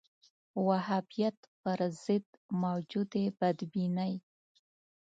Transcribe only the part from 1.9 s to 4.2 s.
ضد موجودې بدبینۍ